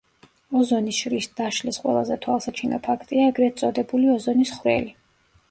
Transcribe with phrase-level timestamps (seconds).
[0.59, 4.93] ოზონის შრის დაშლის ყველაზე თვალსაჩინო ფაქტია ეგრეთ წოდებული ოზონის ხვრელი.